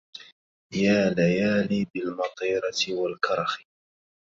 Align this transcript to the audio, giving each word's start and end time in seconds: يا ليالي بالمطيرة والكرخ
يا 0.73 1.09
ليالي 1.09 1.85
بالمطيرة 1.93 2.79
والكرخ 3.01 3.57